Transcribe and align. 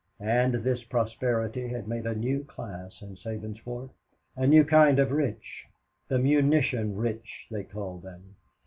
And 0.19 0.55
this 0.55 0.83
prosperity 0.83 1.67
had 1.67 1.87
made 1.87 2.07
a 2.07 2.15
new 2.15 2.43
class 2.43 3.03
in 3.03 3.17
Sabinsport, 3.17 3.91
a 4.35 4.47
new 4.47 4.63
kind 4.65 4.97
of 4.97 5.11
rich 5.11 5.67
the 6.07 6.17
munition 6.17 6.95
rich 6.97 7.45
they 7.51 7.63
called 7.65 8.01
them. 8.01 8.35